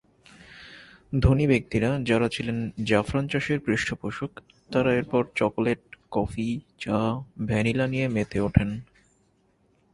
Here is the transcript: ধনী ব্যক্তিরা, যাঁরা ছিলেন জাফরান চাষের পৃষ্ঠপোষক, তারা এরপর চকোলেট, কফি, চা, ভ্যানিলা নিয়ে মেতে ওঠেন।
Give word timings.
ধনী 1.13 1.45
ব্যক্তিরা, 1.47 1.89
যাঁরা 2.03 2.27
ছিলেন 2.29 2.57
জাফরান 2.83 3.27
চাষের 3.27 3.59
পৃষ্ঠপোষক, 3.59 4.31
তারা 4.69 4.93
এরপর 4.93 5.23
চকোলেট, 5.35 5.81
কফি, 6.11 6.59
চা, 6.79 6.99
ভ্যানিলা 7.47 7.87
নিয়ে 7.87 8.07
মেতে 8.07 8.39
ওঠেন। 8.39 8.69